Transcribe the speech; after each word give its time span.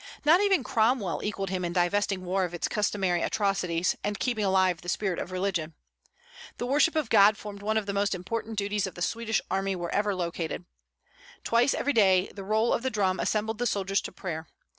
Not 0.25 0.41
even 0.41 0.63
Cromwell 0.63 1.21
equalled 1.23 1.51
him 1.51 1.63
in 1.63 1.73
divesting 1.73 2.25
war 2.25 2.43
of 2.43 2.55
its 2.55 2.67
customary 2.67 3.21
atrocities, 3.21 3.95
and 4.03 4.17
keeping 4.19 4.43
alive 4.43 4.81
the 4.81 4.89
spirit 4.89 5.19
of 5.19 5.29
religion. 5.31 5.75
The 6.57 6.65
worship 6.65 6.95
of 6.95 7.11
God 7.11 7.37
formed 7.37 7.61
one 7.61 7.77
of 7.77 7.85
the 7.85 7.93
most 7.93 8.15
important 8.15 8.57
duties 8.57 8.87
of 8.87 8.95
the 8.95 9.03
Swedish 9.03 9.41
army 9.51 9.75
wherever 9.75 10.15
located. 10.15 10.65
"Twice 11.43 11.75
every 11.75 11.93
day 11.93 12.31
the 12.33 12.43
roll 12.43 12.73
of 12.73 12.81
the 12.81 12.89
drum 12.89 13.19
assembled 13.19 13.59
the 13.59 13.67
soldiers 13.67 14.01
to 14.01 14.11
prayer. 14.11 14.47